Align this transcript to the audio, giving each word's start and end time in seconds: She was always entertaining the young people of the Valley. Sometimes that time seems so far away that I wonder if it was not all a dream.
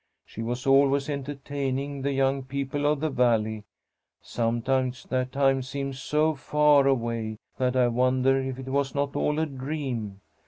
She 0.25 0.41
was 0.41 0.65
always 0.65 1.11
entertaining 1.11 2.01
the 2.01 2.11
young 2.11 2.41
people 2.41 2.87
of 2.87 3.01
the 3.01 3.11
Valley. 3.11 3.65
Sometimes 4.19 5.03
that 5.03 5.31
time 5.31 5.61
seems 5.61 6.01
so 6.01 6.33
far 6.33 6.87
away 6.87 7.37
that 7.59 7.75
I 7.75 7.87
wonder 7.87 8.39
if 8.39 8.57
it 8.57 8.69
was 8.69 8.95
not 8.95 9.15
all 9.15 9.37
a 9.37 9.45
dream. 9.45 10.21